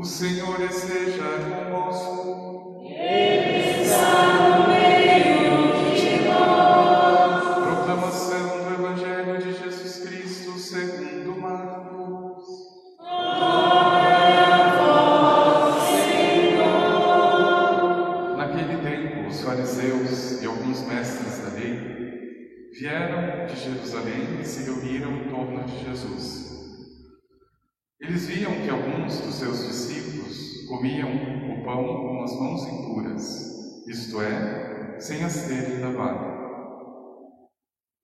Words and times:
O 0.00 0.04
Senhor 0.06 0.58
esteja 0.62 1.24
convosco. 1.68 2.80
Ele 2.82 3.59
mãos 32.40 32.66
impuras, 32.66 33.84
isto 33.86 34.18
é, 34.22 34.98
sem 34.98 35.22
as 35.22 35.46
terem 35.46 35.80
lavado. 35.80 36.40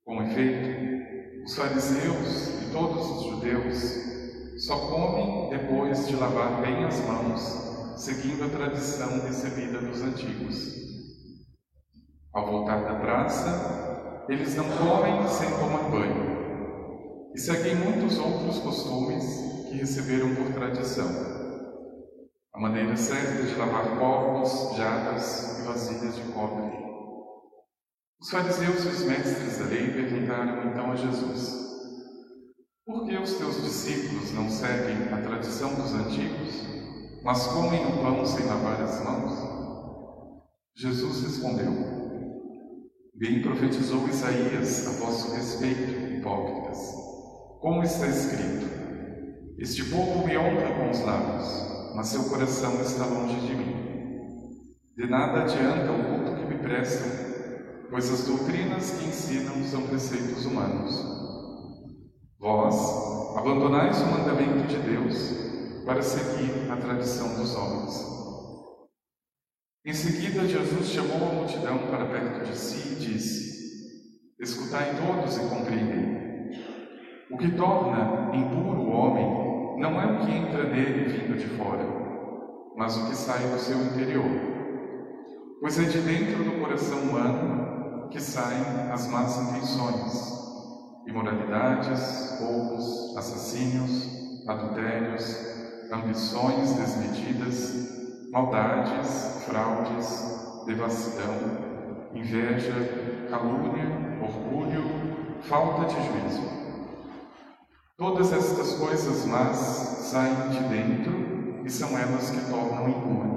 Com 0.05 0.23
efeito, 0.23 1.43
os 1.43 1.57
fariseus 1.57 2.63
e 2.63 2.71
todos 2.71 3.11
os 3.11 3.25
judeus 3.31 4.65
só 4.67 4.77
comem 4.91 5.49
depois 5.49 6.07
de 6.07 6.17
lavar 6.17 6.61
bem 6.61 6.85
as 6.85 7.01
mãos, 7.07 7.41
seguindo 7.97 8.45
a 8.45 8.49
tradição 8.51 9.21
recebida 9.25 9.79
dos 9.79 10.03
antigos. 10.03 10.75
Ao 12.35 12.47
voltar 12.47 12.85
da 12.85 13.01
praça, 13.01 14.27
eles 14.29 14.55
não 14.55 14.65
comem 14.65 15.27
sem 15.29 15.49
tomar 15.49 15.91
banho 15.91 17.33
e 17.35 17.41
seguem 17.41 17.75
muitos 17.75 18.19
outros 18.19 18.59
costumes 18.59 19.25
que 19.69 19.77
receberam 19.77 20.35
por 20.35 20.53
tradição. 20.53 21.36
A 22.57 22.59
maneira 22.59 22.97
certa 22.97 23.43
de 23.43 23.55
lavar 23.55 23.99
copos, 23.99 24.75
jarras 24.79 25.59
e 25.59 25.67
vasilhas 25.67 26.17
de 26.17 26.23
cobre. 26.33 26.73
Os 28.19 28.31
fariseus 28.31 28.83
e 28.83 28.89
os 28.89 29.03
mestres 29.03 29.59
da 29.59 29.67
lei 29.67 29.93
perguntaram 29.93 30.71
então 30.71 30.91
a 30.91 30.97
Jesus: 30.97 31.55
Por 32.87 33.05
que 33.05 33.15
os 33.19 33.35
teus 33.35 33.63
discípulos 33.63 34.33
não 34.33 34.49
seguem 34.49 35.13
a 35.13 35.21
tradição 35.21 35.75
dos 35.75 35.93
antigos, 35.93 36.63
mas 37.23 37.47
comem 37.49 37.85
o 37.85 38.03
pão 38.03 38.25
sem 38.25 38.47
lavar 38.47 38.81
as 38.81 39.05
mãos? 39.05 39.35
Jesus 40.75 41.25
respondeu: 41.25 41.73
Bem 43.15 43.43
profetizou 43.43 44.09
Isaías 44.09 44.87
a 44.87 45.05
vosso 45.05 45.35
respeito, 45.35 46.17
hipócritas. 46.17 46.79
Como 47.61 47.83
está 47.83 48.07
escrito: 48.07 48.65
este 49.59 49.85
povo 49.91 50.27
me 50.27 50.39
honra 50.39 50.75
com 50.75 50.91
os 50.91 51.01
lábios, 51.01 51.76
mas 51.97 52.09
seu 52.09 52.25
coração 52.25 52.79
está 52.83 53.07
longe 53.07 53.41
de 53.41 53.55
mim. 53.55 53.75
De 54.95 55.07
nada 55.09 55.45
adianta 55.45 55.91
o 55.91 56.05
culto 56.05 56.37
que 56.37 56.45
me 56.45 56.59
prestam, 56.59 57.09
pois 57.89 58.13
as 58.13 58.27
doutrinas 58.27 58.91
que 58.91 59.07
ensinam 59.07 59.65
são 59.65 59.81
preceitos 59.87 60.45
humanos. 60.45 60.95
Vós 62.39 63.39
abandonais 63.39 63.99
o 64.03 64.07
mandamento 64.09 64.67
de 64.69 64.77
Deus 64.77 65.17
para 65.87 66.03
seguir 66.03 66.71
a 66.71 66.77
tradição 66.77 67.35
dos 67.35 67.55
homens. 67.55 68.05
Em 69.87 69.95
seguida, 69.95 70.47
Jesus 70.47 70.89
chamou 70.89 71.31
a 71.31 71.33
multidão 71.33 71.79
para 71.91 72.05
perto 72.11 72.45
de 72.45 72.59
si 72.59 72.93
e 72.93 72.97
disse: 72.97 74.37
Escutai 74.39 74.95
todos 74.97 75.39
e 75.39 75.49
compreendei. 75.49 76.17
O 77.31 77.39
que 77.39 77.53
torna 77.53 78.37
impuro 78.37 78.83
o 78.83 78.91
homem 78.91 79.46
não 79.77 80.01
é 80.01 80.07
o 80.07 80.19
que 80.21 80.33
entra 80.33 80.65
nele 80.65 81.05
vindo 81.05 81.37
de 81.37 81.47
fora, 81.57 81.87
mas 82.77 82.97
o 82.97 83.09
que 83.09 83.15
sai 83.15 83.47
do 83.49 83.59
seu 83.59 83.77
interior. 83.79 84.25
Pois 85.61 85.79
é 85.79 85.85
de 85.85 86.01
dentro 86.01 86.45
do 86.45 86.61
coração 86.61 86.99
humano 86.99 88.09
que 88.11 88.21
saem 88.21 88.91
as 88.93 89.07
más 89.09 89.37
intenções, 89.37 90.37
imoralidades, 91.07 92.39
roubos, 92.41 93.17
assassínios, 93.17 94.09
adultérios, 94.49 95.57
ambições 95.93 96.73
desmedidas, 96.75 98.31
maldades, 98.31 99.45
fraudes, 99.47 100.65
devassidão, 100.67 101.35
inveja, 102.15 103.27
calúnia, 103.31 104.19
orgulho, 104.21 104.85
falta 105.43 105.87
de 105.87 105.95
juízo. 105.95 106.66
Todas 107.99 108.31
estas 108.31 108.75
coisas 108.75 109.25
más 109.25 109.57
saem 109.57 110.51
de 110.51 110.61
dentro 110.69 111.65
e 111.65 111.71
são 111.71 111.97
elas 111.97 112.29
que 112.29 112.41
tornam 112.51 112.91
impuro 112.91 113.36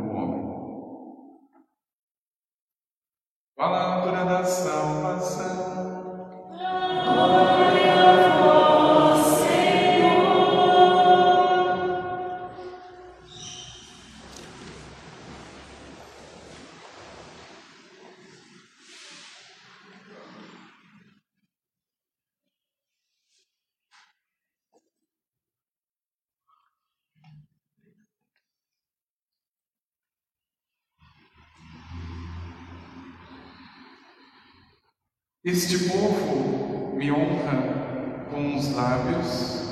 Este 35.41 35.87
povo 35.87 36.97
me 36.97 37.09
honra 37.13 38.25
com 38.29 38.57
os 38.57 38.75
lábios, 38.75 39.69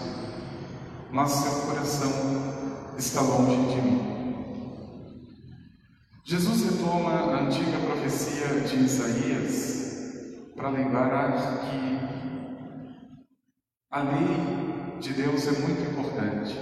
mas 1.12 1.30
seu 1.30 1.62
coração 1.68 2.96
está 2.98 3.20
longe 3.20 3.76
de 3.76 3.82
mim. 3.82 4.08
Jesus 6.24 6.72
retoma 6.72 7.12
a 7.12 7.42
antiga 7.42 7.80
profecia 7.86 8.62
de 8.62 8.78
Isaías 8.78 10.54
para 10.56 10.70
lembrar 10.70 11.34
que 11.60 12.00
a 13.92 14.04
lei 14.04 15.00
de 15.02 15.12
Deus 15.12 15.48
é 15.48 15.52
muito 15.52 15.82
importante. 15.92 16.56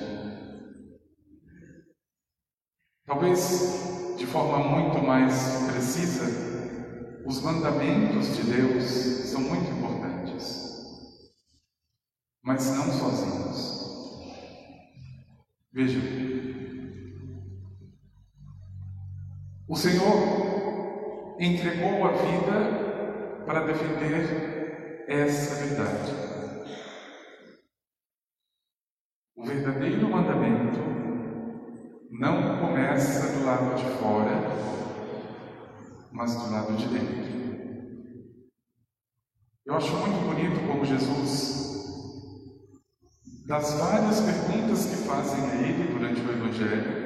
Talvez 3.05 4.15
de 4.17 4.25
forma 4.25 4.57
muito 4.57 5.05
mais 5.05 5.61
precisa, 5.71 6.45
os 7.25 7.41
mandamentos 7.41 8.35
de 8.37 8.43
Deus 8.43 8.85
são 8.85 9.41
muito 9.41 9.71
importantes, 9.71 10.85
mas 12.55 12.71
não 12.71 12.85
sozinhos. 12.85 13.85
Veja, 15.73 15.99
o 19.67 19.75
Senhor 19.75 21.35
entregou 21.37 22.05
a 22.05 22.13
vida 22.13 23.43
para 23.45 23.65
defender 23.65 25.03
essa 25.05 25.65
verdade. 25.65 26.13
O 29.35 29.43
verdadeiro 29.43 30.09
mandamento 30.09 30.79
não 32.09 32.61
começa 32.61 33.33
do 33.37 33.45
lado 33.45 33.75
de 33.75 33.83
fora, 33.99 34.31
mas 36.13 36.33
do 36.35 36.51
lado 36.53 36.73
de 36.77 36.87
dentro. 36.87 37.25
Eu 39.65 39.75
acho 39.75 39.93
muito 39.97 40.23
bonito 40.25 40.67
como 40.67 40.85
Jesus, 40.85 41.54
das 43.45 43.73
várias 43.73 44.21
perguntas 44.21 44.85
que 44.87 44.95
fazem 45.07 45.49
a 45.51 45.55
ele 45.55 45.93
durante 45.93 46.19
o 46.19 46.31
Evangelho, 46.31 47.05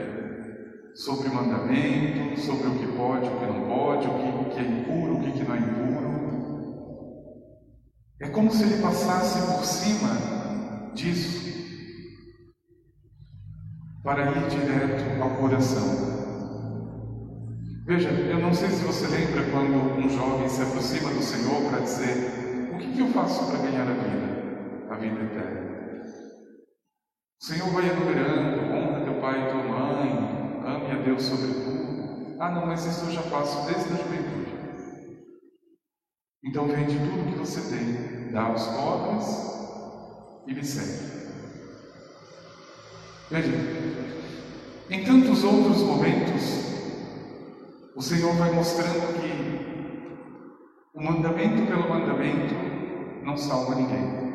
sobre 0.95 1.29
mandamento, 1.29 2.39
sobre 2.39 2.67
o 2.67 2.79
que 2.79 2.87
pode, 2.95 3.27
o 3.27 3.39
que 3.39 3.45
não 3.45 3.67
pode, 3.67 4.07
o 4.07 4.49
que, 4.49 4.59
é 4.59 4.63
impuro, 4.63 5.17
o 5.17 5.21
que 5.21 5.43
não 5.43 5.55
é 5.55 5.59
impuro, 5.59 5.99
é 8.21 8.29
como 8.29 8.51
se 8.51 8.63
ele 8.63 8.81
passasse 8.81 9.39
por 9.53 9.65
cima 9.65 10.91
disso 10.93 11.49
para 14.03 14.31
ir 14.31 14.47
direto 14.47 15.21
ao 15.21 15.29
coração. 15.31 16.09
Veja, 17.85 18.09
eu 18.09 18.39
não 18.39 18.53
sei 18.53 18.69
se 18.69 18.83
você 18.83 19.07
lembra 19.07 19.43
quando 19.51 19.97
um 19.97 20.09
jovem 20.09 20.47
se 20.47 20.61
aproxima 20.61 21.09
do 21.09 21.21
Senhor 21.21 21.69
para 21.69 21.79
dizer: 21.79 22.71
O 22.73 22.77
que, 22.77 22.93
que 22.93 22.99
eu 22.99 23.07
faço 23.07 23.45
para 23.47 23.59
ganhar 23.59 23.83
a 23.83 23.93
vida, 23.93 24.87
a 24.89 24.95
vida 24.95 25.23
eterna? 25.23 25.68
O 27.41 27.45
Senhor 27.45 27.69
vai 27.69 27.89
enumerando: 27.89 28.73
honra 28.73 29.05
teu 29.05 29.21
pai 29.21 29.41
e 29.41 29.51
tua 29.51 29.63
mãe, 29.63 30.09
ame 30.65 30.91
a 30.91 31.01
Deus 31.03 31.23
sobre 31.23 31.53
tudo. 31.53 32.35
Ah, 32.37 32.51
não, 32.51 32.65
mas 32.65 32.85
isso 32.85 33.05
eu 33.05 33.11
já 33.11 33.21
faço 33.21 33.65
desde 33.65 33.93
a 33.93 33.95
juventude. 33.95 34.49
Então 36.43 36.67
vende 36.67 36.97
tudo 36.97 37.31
que 37.31 37.39
você 37.39 37.61
tem, 37.73 38.31
dá 38.33 38.43
aos 38.43 38.67
pobres 38.67 39.25
e 40.47 40.53
me 40.53 40.63
segue. 40.63 41.19
Veja, 43.31 43.51
Em 44.89 45.03
tantos 45.05 45.43
outros 45.43 45.83
momentos, 45.83 46.43
o 47.95 48.01
Senhor 48.01 48.33
vai 48.35 48.51
mostrando 48.51 49.21
que 49.21 49.29
o 50.93 51.01
mandamento 51.01 51.67
pelo 51.67 51.87
mandamento 51.87 52.55
não 53.23 53.37
salva 53.37 53.75
ninguém. 53.75 54.28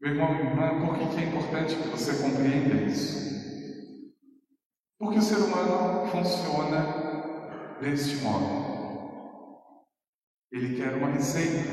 Meu 0.00 0.12
irmão 0.12 0.34
e 0.34 0.38
irmã, 0.38 0.86
por 0.86 0.98
que 0.98 1.20
é 1.20 1.26
importante 1.26 1.76
que 1.76 1.88
você 1.88 2.22
compreenda 2.22 2.74
isso? 2.90 3.20
Porque 4.98 5.18
o 5.18 5.22
ser 5.22 5.36
humano 5.36 6.06
funciona 6.06 7.78
deste 7.80 8.16
modo. 8.16 8.70
Ele 10.52 10.76
quer 10.76 10.94
uma 10.94 11.10
receita. 11.10 11.68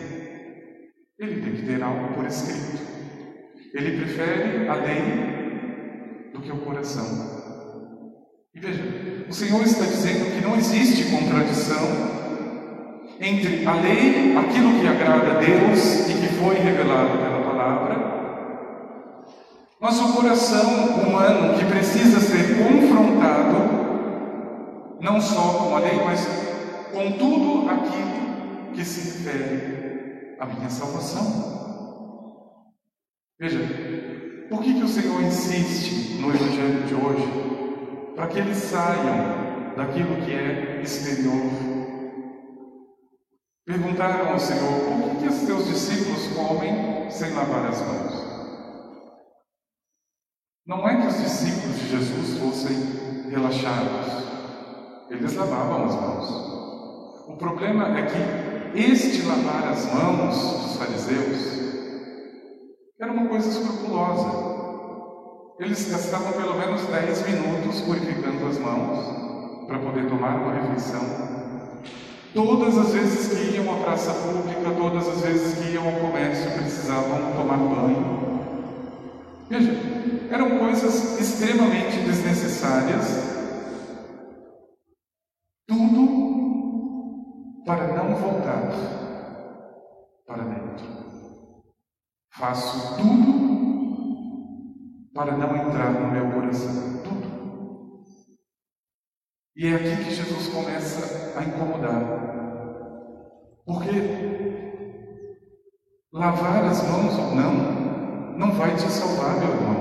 Ele 1.17 1.41
tem 1.41 1.55
que 1.55 1.65
ter 1.65 1.81
algo 1.81 2.13
por 2.13 2.25
escrito. 2.25 2.85
Ele 3.73 3.97
prefere 3.97 4.67
a 4.67 4.75
lei 4.75 6.31
do 6.33 6.41
que 6.41 6.51
o 6.51 6.61
coração. 6.61 7.37
E 8.53 8.59
veja, 8.59 8.83
o 9.29 9.33
Senhor 9.33 9.61
está 9.63 9.85
dizendo 9.85 10.35
que 10.35 10.41
não 10.41 10.55
existe 10.55 11.11
contradição 11.11 12.17
entre 13.19 13.65
a 13.65 13.73
lei, 13.75 14.37
aquilo 14.37 14.79
que 14.79 14.87
agrada 14.87 15.31
a 15.31 15.39
Deus 15.39 16.09
e 16.09 16.13
que 16.13 16.27
foi 16.35 16.55
revelado 16.55 17.17
pela 17.17 17.43
palavra, 17.43 17.96
mas 19.79 19.99
o 19.99 20.13
coração 20.13 21.01
humano 21.01 21.57
que 21.57 21.65
precisa 21.65 22.19
ser 22.19 22.57
confrontado, 22.57 23.57
não 24.99 25.21
só 25.21 25.59
com 25.59 25.75
a 25.75 25.79
lei, 25.79 26.03
mas 26.03 26.27
com 26.91 27.11
tudo 27.11 27.69
aquilo 27.69 28.73
que 28.73 28.83
se 28.83 29.19
refere 29.19 30.35
à 30.39 30.45
minha 30.45 30.69
salvação. 30.69 31.57
Veja, 33.39 33.59
por 34.49 34.63
que, 34.63 34.73
que 34.73 34.83
o 34.83 34.87
Senhor 34.87 35.21
insiste 35.21 36.15
no 36.19 36.33
Evangelho 36.33 36.83
de 36.87 36.95
hoje? 36.95 38.13
Para 38.15 38.27
que 38.27 38.39
eles 38.39 38.57
saiam 38.57 39.75
daquilo 39.75 40.25
que 40.25 40.31
é 40.33 40.81
exterior. 40.81 41.51
Perguntaram 43.63 44.31
ao 44.31 44.39
Senhor: 44.39 44.79
por 44.85 45.11
que, 45.11 45.17
que 45.17 45.27
os 45.27 45.41
teus 45.41 45.67
discípulos 45.67 46.27
comem 46.35 47.11
sem 47.11 47.31
lavar 47.33 47.67
as 47.67 47.79
mãos? 47.81 48.26
Não 50.67 50.85
é 50.85 50.97
que 50.97 51.07
os 51.07 51.17
discípulos 51.17 51.79
de 51.79 51.89
Jesus 51.91 52.39
fossem 52.39 52.75
relaxados, 53.29 54.25
eles 55.09 55.33
lavavam 55.33 55.85
as 55.85 55.95
mãos. 55.95 57.25
O 57.29 57.37
problema 57.37 57.97
é 57.97 58.05
que 58.05 58.77
este 58.77 59.21
lavar 59.21 59.69
as 59.69 59.85
mãos 59.93 60.35
dos 60.35 60.75
fariseus 60.75 61.57
era 62.99 63.13
uma 63.13 63.27
coisa 63.27 63.47
escrupulosa. 63.47 64.57
Eles 65.57 65.89
gastavam 65.89 66.33
pelo 66.33 66.55
menos 66.55 66.81
10 66.81 67.27
minutos 67.29 67.81
purificando 67.81 68.45
as 68.47 68.57
mãos 68.59 69.67
para 69.67 69.79
poder 69.79 70.09
tomar 70.09 70.35
uma 70.35 70.51
refeição. 70.51 71.01
Todas 72.33 72.77
as 72.77 72.91
vezes 72.91 73.27
que 73.29 73.55
iam 73.55 73.73
à 73.73 73.83
praça 73.85 74.13
pública, 74.13 74.69
todas 74.77 75.07
as 75.07 75.21
vezes 75.21 75.57
que 75.59 75.75
iam 75.75 75.87
ao 75.87 75.93
comércio, 75.93 76.51
precisavam 76.51 77.31
tomar 77.37 77.57
banho. 77.57 78.27
Veja, 79.49 79.71
eram 80.29 80.59
coisas 80.59 81.19
extremamente 81.19 81.99
desnecessárias. 81.99 83.05
Tudo 85.67 86.07
para 87.65 87.87
não 87.95 88.15
voltar 88.15 88.71
para 90.25 90.43
dentro. 90.43 90.85
Faço 92.33 92.97
tudo 92.97 93.47
para 95.13 95.35
não 95.35 95.55
entrar 95.55 95.91
no 95.91 96.11
meu 96.11 96.31
coração. 96.31 97.01
Tudo. 97.03 97.27
E 99.55 99.67
é 99.67 99.75
aqui 99.75 100.03
que 100.03 100.15
Jesus 100.15 100.47
começa 100.47 101.37
a 101.37 101.43
incomodar. 101.43 102.01
Porque 103.65 103.91
lavar 106.13 106.63
as 106.65 106.81
mãos 106.87 107.17
ou 107.17 107.35
não 107.35 107.87
não 108.37 108.51
vai 108.51 108.75
te 108.75 108.83
salvar, 108.83 109.39
meu 109.39 109.49
irmão. 109.49 109.76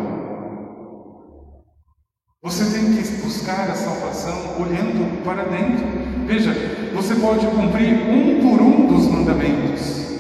Você 2.43 2.65
tem 2.67 2.93
que 2.93 3.03
buscar 3.23 3.71
a 3.71 3.75
salvação 3.75 4.61
olhando 4.61 5.25
para 5.25 5.45
dentro. 5.45 5.87
Veja, 6.27 6.53
você 6.95 7.15
pode 7.15 7.47
cumprir 7.47 7.95
um 7.95 8.41
por 8.41 8.61
um 8.63 8.87
dos 8.87 9.07
mandamentos, 9.07 10.19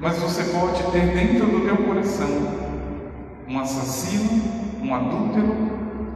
mas 0.00 0.18
você 0.18 0.42
pode 0.44 0.82
ter 0.90 1.14
dentro 1.14 1.46
do 1.46 1.64
teu 1.64 1.76
coração 1.86 2.28
um 3.48 3.60
assassino, 3.60 4.42
um 4.82 4.92
adúltero, 4.92 5.54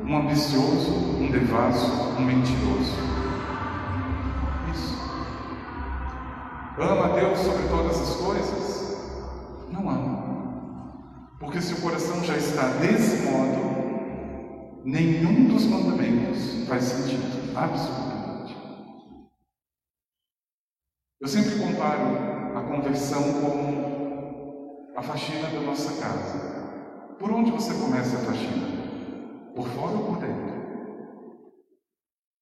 um 0.05 0.17
ambicioso, 0.17 0.93
um 1.21 1.31
devasso, 1.31 2.17
um 2.19 2.25
mentiroso. 2.25 2.93
Isso. 4.75 5.01
Ama 6.79 7.09
Deus 7.15 7.39
sobre 7.39 7.69
todas 7.69 8.01
as 8.01 8.17
coisas? 8.17 8.97
Não 9.71 9.89
ama. 9.89 10.25
Porque 11.39 11.61
se 11.61 11.75
o 11.75 11.81
coração 11.81 12.25
já 12.25 12.37
está 12.37 12.67
desse 12.81 13.23
modo, 13.23 13.74
nenhum 14.85 15.47
dos 15.47 15.65
mandamentos 15.65 16.69
faz 16.69 16.85
sentido, 16.85 17.57
absolutamente. 17.57 18.57
Eu 21.21 21.27
sempre 21.27 21.59
comparo 21.59 22.57
a 22.57 22.61
conversão 22.63 23.23
com 23.41 24.93
a 24.95 25.03
faxina 25.03 25.49
da 25.49 25.61
nossa 25.61 26.01
casa. 26.01 26.55
Por 27.19 27.31
onde 27.31 27.51
você 27.51 27.73
começa 27.75 28.17
a 28.17 28.21
faxina? 28.21 28.67
Por 29.55 29.67
fora 29.69 29.97
ou 29.97 30.05
por 30.05 30.19
dentro? 30.19 30.55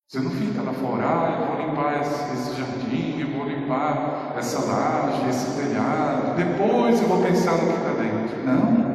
Você 0.09 0.21
não 0.21 0.31
fica 0.31 0.61
lá 0.63 0.73
fora, 0.75 1.05
ah, 1.07 1.41
eu 1.41 1.47
vou 1.47 1.67
limpar 1.67 2.01
esse 2.03 2.55
jardim, 2.55 3.21
eu 3.21 3.29
vou 3.29 3.49
limpar 3.49 4.35
essa 4.37 4.59
laje, 4.61 5.29
esse 5.31 5.57
telhado, 5.57 6.37
depois 6.37 7.01
eu 7.01 7.09
vou 7.09 7.23
pensar 7.23 7.53
no 7.53 7.73
que 7.73 7.79
está 7.79 7.93
dentro. 7.93 8.45
Não. 8.45 8.92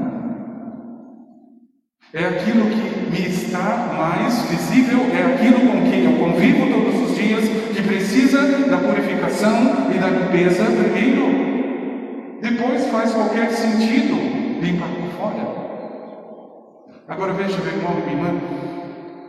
É 2.13 2.23
aquilo 2.23 2.69
que 2.69 3.11
me 3.11 3.27
está 3.27 3.93
mais 3.97 4.41
visível, 4.43 4.99
é 5.13 5.33
aquilo 5.33 5.59
com 5.59 5.91
quem 5.91 6.05
eu 6.05 6.17
convivo 6.17 6.67
todos 6.71 7.09
os 7.09 7.17
dias, 7.17 7.43
que 7.75 7.81
precisa 7.83 8.41
da 8.69 8.77
purificação 8.77 9.91
e 9.93 9.99
da 9.99 10.07
limpeza 10.07 10.63
primeiro. 10.63 12.39
Depois 12.41 12.87
faz 12.87 13.11
qualquer 13.11 13.51
sentido 13.51 14.15
limpar 14.61 14.87
por 14.87 15.09
fora. 15.19 15.57
Agora 17.09 17.33
veja, 17.33 17.57
meu 17.57 17.73
irmão 17.73 17.97
e 17.99 18.01
minha 18.09 18.29
irmã, 18.29 18.41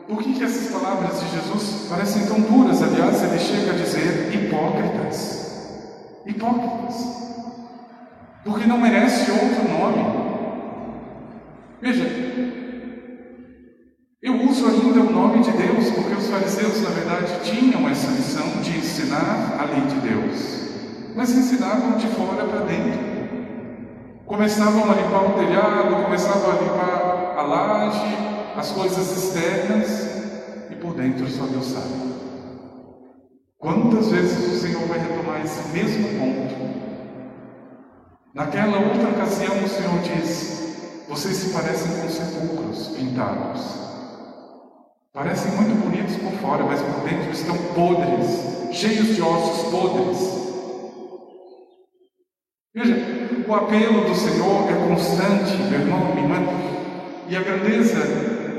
por 0.07 0.23
que, 0.23 0.35
que 0.35 0.45
essas 0.45 0.71
palavras 0.71 1.21
de 1.21 1.29
Jesus 1.31 1.89
parecem 1.91 2.27
tão 2.27 2.41
duras? 2.41 2.81
Aliás, 2.81 3.25
ele 3.25 3.39
chega 3.41 3.73
a 3.73 3.75
dizer 3.75 4.31
hipócritas. 4.33 5.83
Hipócritas. 6.25 7.29
Porque 8.45 8.67
não 8.69 8.79
merece 8.79 9.33
outro 9.33 9.69
nome. 9.69 10.29
Veja, 11.81 12.05
uso 14.59 14.67
ainda 14.67 15.01
o 15.01 15.13
nome 15.13 15.41
de 15.41 15.53
Deus 15.53 15.91
porque 15.91 16.15
os 16.15 16.27
fariseus, 16.27 16.83
na 16.83 16.91
verdade, 16.91 17.41
tinham 17.45 17.89
essa 17.89 18.11
missão 18.11 18.61
de 18.61 18.79
ensinar 18.79 19.57
a 19.59 19.65
lei 19.65 19.83
de 19.83 20.01
Deus, 20.01 21.15
mas 21.15 21.31
ensinavam 21.31 21.97
de 21.97 22.09
fora 22.09 22.45
para 22.45 22.61
dentro. 22.61 22.99
Começavam 24.27 24.91
a 24.91 24.95
limpar 24.95 25.31
o 25.31 25.35
telhado, 25.35 26.05
começavam 26.05 26.51
a 26.51 26.55
limpar 26.55 27.35
a 27.39 27.43
laje, 27.43 28.17
as 28.57 28.73
coisas 28.73 29.17
externas, 29.17 30.09
e 30.71 30.75
por 30.75 30.95
dentro 30.95 31.29
só 31.29 31.45
Deus 31.47 31.67
sabe. 31.67 32.09
Quantas 33.59 34.09
vezes 34.09 34.39
o 34.39 34.61
Senhor 34.61 34.87
vai 34.87 34.99
retomar 34.99 35.41
esse 35.45 35.69
mesmo 35.69 36.19
ponto? 36.19 36.59
Naquela 38.35 38.79
outra 38.79 39.09
ocasião, 39.09 39.55
o 39.65 39.69
Senhor 39.69 39.99
diz: 40.01 40.75
Vocês 41.09 41.37
se 41.37 41.51
parecem 41.51 42.03
com 42.03 42.09
sepulcros 42.09 42.89
pintados. 42.89 43.88
Parecem 45.13 45.53
muito 45.53 45.75
bonitos 45.83 46.17
por 46.17 46.33
fora, 46.41 46.65
mas 46.65 46.81
por 46.83 47.03
dentro 47.09 47.31
estão 47.31 47.57
podres, 47.75 48.77
cheios 48.77 49.17
de 49.17 49.23
ossos 49.23 49.71
podres. 49.71 50.39
Veja, 52.75 52.95
o 53.49 53.55
apelo 53.55 54.05
do 54.05 54.15
Senhor 54.15 54.71
é 54.71 54.89
constante, 54.89 55.57
meu 55.71 55.81
irmão, 55.81 56.15
minha 56.15 56.27
irmã, 56.27 56.47
e 57.27 57.37
a 57.37 57.43
grandeza 57.43 58.01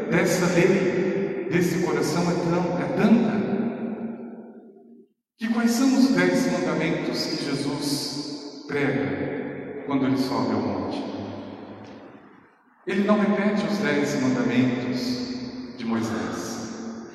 dessa 0.09 0.47
lei, 0.55 1.47
desse 1.51 1.85
coração 1.85 2.23
é, 2.23 2.33
tão, 2.33 2.79
é 2.79 2.85
tanta. 2.97 3.49
Que 5.37 5.53
quais 5.53 5.71
são 5.71 5.87
os 5.97 6.09
dez 6.09 6.51
mandamentos 6.51 7.25
que 7.25 7.45
Jesus 7.45 8.65
prega 8.67 9.83
quando 9.85 10.07
ele 10.07 10.17
sobe 10.17 10.53
ao 10.53 10.61
monte? 10.61 11.03
Ele 12.87 13.03
não 13.03 13.19
repete 13.19 13.65
os 13.67 13.77
dez 13.77 14.19
mandamentos 14.21 15.29
de 15.79 15.85
Moisés. 15.85 17.07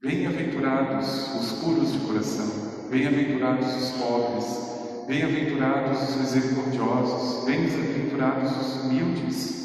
Bem-aventurados 0.00 1.34
os 1.34 1.52
puros 1.60 1.92
de 1.92 1.98
coração, 2.06 2.46
bem-aventurados 2.88 3.66
os 3.74 3.90
pobres, 4.00 5.06
bem-aventurados 5.08 6.08
os 6.08 6.16
misericordiosos, 6.20 7.44
bem-aventurados 7.44 8.56
os 8.56 8.84
humildes. 8.84 9.56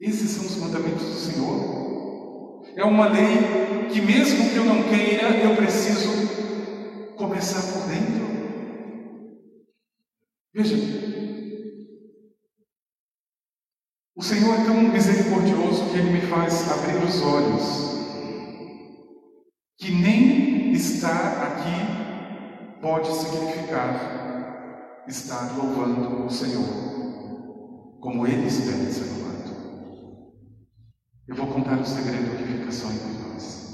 Esses 0.00 0.30
são 0.30 0.46
os 0.46 0.56
mandamentos 0.58 1.02
do 1.02 1.14
Senhor. 1.14 2.62
É 2.76 2.84
uma 2.84 3.08
lei 3.08 3.88
que, 3.90 4.00
mesmo 4.00 4.48
que 4.48 4.56
eu 4.56 4.64
não 4.64 4.84
queira, 4.84 5.30
eu 5.38 5.56
preciso 5.56 7.16
começar 7.16 7.72
por 7.72 7.88
dentro. 7.88 8.24
Veja, 10.54 10.76
o 14.16 14.22
Senhor 14.22 14.54
é 14.54 14.64
tão 14.64 14.80
misericordioso 14.80 15.90
que 15.90 15.98
Ele 15.98 16.10
me 16.10 16.20
faz 16.22 16.70
abrir 16.72 17.04
os 17.04 17.20
olhos, 17.20 17.96
que 19.76 19.92
nem 19.92 20.72
estar 20.72 21.42
aqui 21.42 22.80
pode 22.80 23.14
significar 23.14 25.04
estar 25.06 25.54
louvando 25.58 26.24
o 26.24 26.30
Senhor, 26.30 26.64
como 28.00 28.26
Ele 28.26 28.46
espera 28.46 28.90
ser 28.90 29.04
louvado. 29.04 29.50
Eu 31.28 31.36
vou 31.36 31.48
contar 31.48 31.78
um 31.78 31.84
segredo 31.84 32.38
que 32.38 32.58
fica 32.58 32.72
só 32.72 32.90
entre 32.90 33.22
nós. 33.22 33.66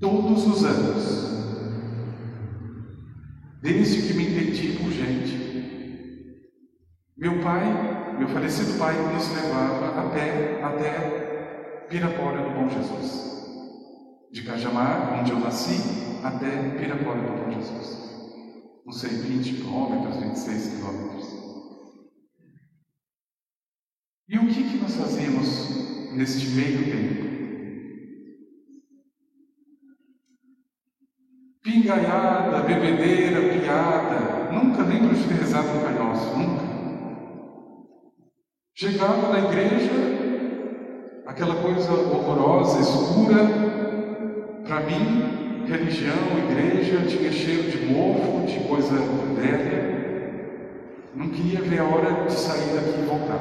Todos 0.00 0.46
os 0.48 0.64
anos, 0.64 1.32
desde 3.62 4.02
que 4.02 4.14
me 4.14 4.24
entendi 4.24 4.78
por 4.78 4.90
gente, 4.90 5.41
meu 7.22 7.40
pai, 7.40 7.62
meu 8.18 8.26
falecido 8.30 8.76
pai, 8.80 8.96
nos 9.12 9.32
levava 9.32 10.00
a 10.00 10.10
pé 10.10 10.60
até 10.60 11.86
Pirapora 11.88 12.42
do 12.42 12.50
Bom 12.50 12.68
Jesus. 12.68 13.30
De 14.32 14.42
Cajamar, 14.42 15.20
onde 15.20 15.30
eu 15.30 15.38
nasci, 15.38 15.78
até 16.24 16.50
Pirapora 16.76 17.20
do 17.20 17.44
Bom 17.44 17.50
Jesus. 17.52 18.10
Não 18.84 18.92
sei, 18.92 19.10
20 19.10 19.54
quilômetros, 19.54 20.16
26 20.16 20.66
quilômetros. 20.74 21.28
E 24.28 24.38
o 24.38 24.46
que, 24.48 24.64
que 24.64 24.78
nós 24.78 24.96
fazíamos 24.96 26.12
neste 26.14 26.48
meio 26.48 26.84
tempo? 26.90 27.32
Pingaiada, 31.62 32.62
bebedeira, 32.64 33.60
piada. 33.60 34.50
Nunca 34.52 34.82
lembro 34.82 35.14
de 35.14 35.22
ter 35.28 35.34
rezado 35.34 35.68
no 35.68 35.82
Pai 35.82 35.94
Nosso, 35.94 36.36
nunca. 36.36 36.71
Chegava 38.82 39.28
na 39.28 39.38
igreja, 39.38 39.92
aquela 41.24 41.54
coisa 41.54 41.92
horrorosa, 41.92 42.80
escura. 42.80 43.38
Para 44.66 44.80
mim, 44.80 45.64
religião, 45.68 46.16
igreja, 46.50 47.06
tinha 47.06 47.30
cheiro 47.30 47.70
de 47.70 47.86
mofo, 47.86 48.44
de 48.44 48.58
coisa 48.66 48.96
velha. 49.36 51.06
Não 51.14 51.28
queria 51.28 51.60
ver 51.60 51.78
a 51.78 51.84
hora 51.84 52.24
de 52.24 52.32
sair 52.32 52.74
daqui 52.74 52.98
e 52.98 53.06
voltar. 53.06 53.38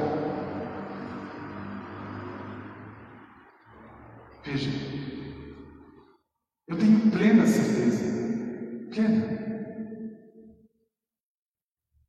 Veja, 4.43 4.69
eu 6.67 6.77
tenho 6.77 7.09
plena 7.09 7.47
certeza, 7.47 8.13
plena. 8.91 9.39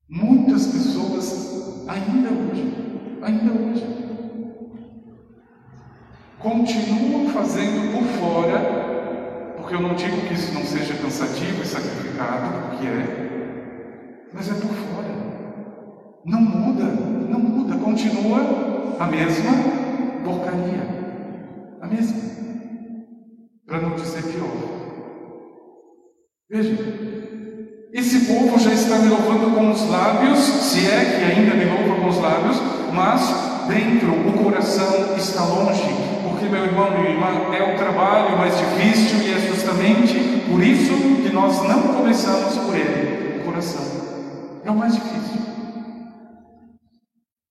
Muitas 0.06 0.66
pessoas, 0.66 1.88
ainda 1.88 2.28
hoje, 2.28 2.91
ainda 3.22 3.52
hoje, 3.52 3.86
continuam 6.38 7.30
fazendo 7.30 7.92
por 7.92 8.04
fora, 8.18 9.54
porque 9.56 9.74
eu 9.74 9.80
não 9.80 9.94
digo 9.94 10.20
que 10.26 10.34
isso 10.34 10.52
não 10.52 10.64
seja 10.64 10.94
cansativo 10.94 11.62
e 11.62 11.66
sacrificado, 11.66 12.68
porque 12.68 12.86
é, 12.86 14.28
mas 14.34 14.50
é 14.50 14.54
por 14.54 14.74
fora. 14.74 15.22
Não 16.24 16.40
muda, 16.40 16.84
não 16.84 17.38
muda, 17.38 17.76
continua 17.76 18.96
a 18.98 19.06
mesma 19.06 19.52
porcaria. 20.24 21.02
A 21.80 21.86
mesma. 21.86 22.22
Para 23.66 23.80
não 23.80 23.96
dizer 23.96 24.22
pior. 24.22 24.72
Veja, 26.48 26.76
esse 27.92 28.26
povo 28.26 28.58
já 28.58 28.72
está 28.72 28.98
me 28.98 29.08
louvando 29.08 29.54
com 29.54 29.70
os 29.70 29.88
lábios, 29.88 30.38
se 30.38 30.86
é 30.86 31.04
que 31.04 31.24
ainda 31.24 31.54
me 31.54 31.64
louva 31.64 32.00
com 32.00 32.08
os 32.08 32.18
lábios, 32.18 32.81
mas 32.92 33.20
dentro 33.66 34.12
o 34.12 34.44
coração 34.44 35.16
está 35.16 35.44
longe, 35.44 35.82
porque 36.22 36.46
meu 36.46 36.64
irmão, 36.64 36.90
minha 36.90 37.10
irmã, 37.10 37.54
é 37.54 37.74
o 37.74 37.78
trabalho 37.78 38.36
mais 38.36 38.54
difícil 38.58 39.22
e 39.22 39.32
é 39.32 39.38
justamente 39.38 40.42
por 40.48 40.62
isso 40.62 40.92
que 41.22 41.30
nós 41.32 41.62
não 41.62 41.94
começamos 41.94 42.56
por 42.58 42.76
ele, 42.76 43.40
o 43.40 43.44
coração. 43.44 43.82
É 44.64 44.70
o 44.70 44.76
mais 44.76 44.94
difícil. 44.94 45.40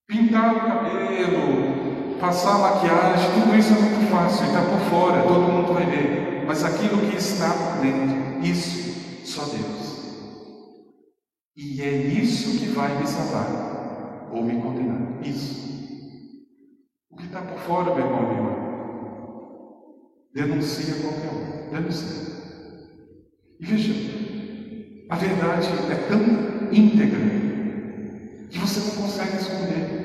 Pintar 0.06 0.54
o 0.54 0.60
cabelo, 0.60 2.16
passar 2.20 2.58
maquiagem, 2.58 3.30
tudo 3.34 3.56
isso 3.56 3.72
é 3.72 3.80
muito 3.80 4.10
fácil, 4.10 4.46
está 4.46 4.62
por 4.62 4.78
fora, 4.90 5.22
todo 5.22 5.40
mundo 5.40 5.74
vai 5.74 5.86
ver. 5.86 6.44
Mas 6.46 6.64
aquilo 6.64 6.98
que 6.98 7.16
está 7.16 7.48
dentro, 7.80 8.44
isso 8.46 9.24
só 9.24 9.42
Deus. 9.42 9.92
E 11.56 11.82
é 11.82 11.90
isso 11.90 12.58
que 12.58 12.66
vai 12.66 12.96
me 12.98 13.06
salvar 13.06 13.71
ou 14.32 14.42
me 14.42 14.60
condenar. 14.60 15.20
Isso. 15.22 15.70
O 17.10 17.16
que 17.16 17.26
está 17.26 17.42
por 17.42 17.58
fora, 17.58 17.94
meu 17.94 18.04
irmão, 18.04 18.22
minha 18.22 18.40
irmã, 18.40 18.52
denuncia 20.34 20.94
qualquer 21.02 21.30
um. 21.30 21.70
Denuncia. 21.70 22.32
E 23.60 23.64
veja, 23.64 23.92
a 25.08 25.16
verdade 25.16 25.68
é 25.90 25.94
tão 26.08 26.72
íntegra 26.72 27.20
que 28.50 28.58
você 28.58 28.80
não 28.80 29.02
consegue 29.02 29.36
esconder. 29.36 30.02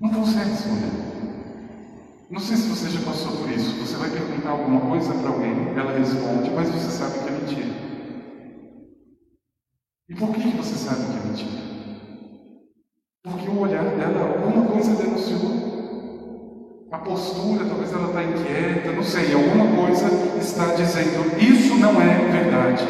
Não 0.00 0.10
consegue 0.10 0.50
esconder. 0.50 1.06
Não 2.28 2.40
sei 2.40 2.56
se 2.56 2.68
você 2.68 2.90
já 2.90 3.00
passou 3.04 3.36
por 3.36 3.50
isso. 3.50 3.78
Você 3.80 3.96
vai 3.96 4.10
perguntar 4.10 4.50
alguma 4.50 4.80
coisa 4.80 5.14
para 5.14 5.28
alguém, 5.28 5.52
ela 5.76 5.96
responde, 5.96 6.50
mas 6.50 6.68
você 6.70 6.90
sabe 6.90 7.18
que 7.20 7.28
é 7.28 7.32
mentira. 7.32 7.86
E 10.08 10.14
por 10.14 10.34
que 10.34 10.48
você 10.56 10.74
sabe 10.74 11.04
que 11.04 11.18
é 11.18 11.28
mentira? 11.28 11.75
Olhar 13.58 13.84
dela, 13.84 14.34
alguma 14.34 14.66
coisa 14.66 14.94
denunciou. 14.94 15.66
A 16.92 16.98
postura, 16.98 17.64
talvez 17.64 17.92
ela 17.92 18.08
está 18.08 18.22
inquieta, 18.22 18.92
não 18.92 19.02
sei, 19.02 19.34
alguma 19.34 19.66
coisa 19.76 20.06
está 20.38 20.74
dizendo, 20.74 21.40
isso 21.40 21.74
não 21.76 22.00
é 22.00 22.18
verdade. 22.30 22.84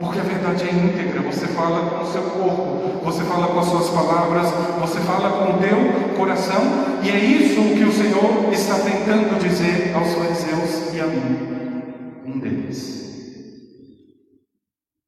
Porque 0.00 0.20
a 0.20 0.22
verdade 0.22 0.64
é 0.64 0.72
íntegra, 0.72 1.20
você 1.20 1.46
fala 1.48 1.90
com 1.90 2.02
o 2.02 2.12
seu 2.12 2.22
corpo, 2.22 3.04
você 3.04 3.22
fala 3.24 3.48
com 3.48 3.58
as 3.60 3.66
suas 3.66 3.90
palavras, 3.90 4.46
você 4.80 5.00
fala 5.00 5.30
com 5.30 5.52
o 5.52 5.58
teu 5.58 6.16
coração, 6.16 6.62
e 7.02 7.10
é 7.10 7.18
isso 7.18 7.60
que 7.76 7.84
o 7.84 7.92
Senhor 7.92 8.52
está 8.52 8.74
tentando 8.78 9.38
dizer 9.38 9.94
aos 9.94 10.12
fariseus 10.14 10.94
e 10.94 11.00
a 11.00 11.06
mim, 11.06 12.24
um 12.26 12.38
deles. 12.38 12.98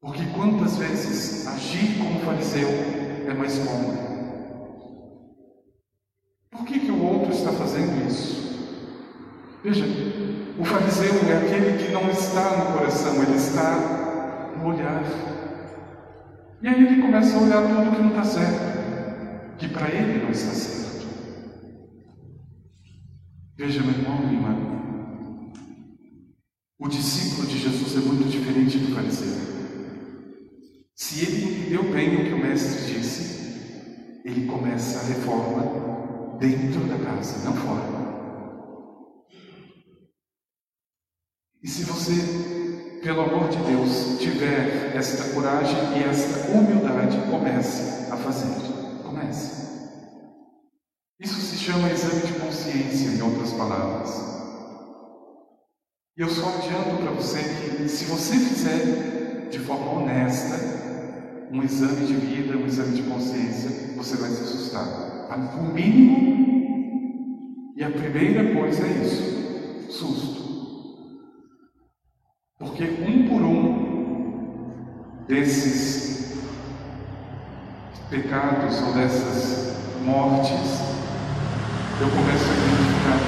Porque 0.01 0.23
quantas 0.35 0.77
vezes 0.77 1.47
agir 1.47 1.99
como 1.99 2.21
fariseu 2.21 2.69
é 3.29 3.35
mais 3.35 3.59
cômodo? 3.59 4.11
Por 6.51 6.65
que, 7.31 7.37
que 7.37 7.45
o 7.45 7.49
outro 7.49 7.51
está 7.51 7.53
fazendo 7.53 8.07
isso? 8.07 8.41
Veja, 9.63 9.85
o 10.59 10.65
fariseu 10.65 11.13
é 11.29 11.37
aquele 11.37 11.79
que 11.79 11.93
não 11.93 12.11
está 12.11 12.57
no 12.57 12.73
coração, 12.79 13.23
ele 13.23 13.37
está 13.37 14.53
no 14.57 14.67
olhar. 14.67 15.03
E 16.63 16.69
aí 16.69 16.87
ele 16.87 17.03
começa 17.03 17.37
a 17.37 17.41
olhar 17.41 17.63
tudo 17.63 17.97
que 17.97 18.03
não 18.03 18.09
está 18.11 18.25
certo, 18.25 19.57
que 19.59 19.69
para 19.69 19.89
ele 19.89 20.23
não 20.23 20.31
está 20.31 20.53
certo. 20.53 21.07
Veja, 23.57 23.83
meu 23.83 23.93
irmão, 23.93 24.19
minha 24.19 24.33
irmã, 24.33 25.53
o 26.79 26.89
discípulo 26.89 27.47
de 27.47 27.59
Jesus 27.59 27.97
é 27.97 28.01
muito 28.01 28.29
diferente 28.29 28.79
do 28.79 28.95
fariseu. 28.95 29.51
Se 30.95 31.25
ele 31.25 31.45
entendeu 31.45 31.83
bem 31.93 32.17
o 32.17 32.25
que 32.25 32.33
o 32.33 32.39
mestre 32.39 32.95
disse, 32.95 34.21
ele 34.25 34.47
começa 34.47 35.01
a 35.01 35.15
reforma 35.15 36.00
dentro 36.41 36.81
da 36.87 36.99
casa, 36.99 37.45
não 37.45 37.55
fora. 37.55 38.01
E 41.63 41.69
se 41.69 41.85
você, 41.85 43.01
pelo 43.03 43.21
amor 43.21 43.51
de 43.51 43.59
Deus, 43.59 44.19
tiver 44.19 44.97
esta 44.97 45.35
coragem 45.35 45.77
e 45.99 46.03
esta 46.03 46.51
humildade, 46.51 47.19
comece 47.31 48.11
a 48.11 48.17
fazer. 48.17 48.49
Comece. 49.05 49.69
Isso 51.21 51.39
se 51.39 51.59
chama 51.59 51.91
exame 51.91 52.23
de 52.23 52.33
consciência, 52.41 53.11
em 53.11 53.21
outras 53.21 53.53
palavras. 53.53 54.09
E 56.17 56.23
eu 56.23 56.29
só 56.31 56.49
adianto 56.49 57.03
para 57.03 57.11
você 57.13 57.41
que, 57.43 57.89
se 57.89 58.07
você 58.07 58.37
fizer 58.37 59.51
de 59.51 59.59
forma 59.59 60.01
honesta, 60.01 60.57
um 61.53 61.63
exame 61.63 62.07
de 62.07 62.15
vida, 62.15 62.57
um 62.57 62.65
exame 62.67 62.97
de 62.97 63.03
consciência, 63.03 63.95
você 63.97 64.17
vai 64.17 64.31
se 64.31 64.43
assustar. 64.43 65.10
O 65.37 65.73
mínimo, 65.73 67.73
e 67.77 67.85
a 67.85 67.91
primeira 67.91 68.53
coisa 68.53 68.85
é 68.85 68.91
isso: 68.91 69.93
susto. 69.93 70.41
Porque 72.59 72.83
um 72.85 73.29
por 73.29 73.43
um 73.43 75.25
desses 75.29 76.35
pecados 78.11 78.83
ou 78.83 78.93
dessas 78.93 79.77
mortes, 80.05 80.81
eu 82.01 82.11
começo 82.11 82.45
a 82.45 82.55
identificar 82.55 83.21